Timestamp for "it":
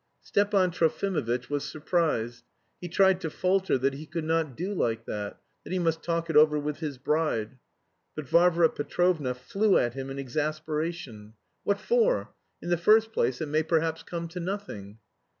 6.27-6.35, 13.41-13.47